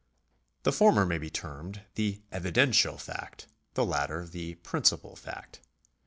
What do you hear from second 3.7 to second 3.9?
the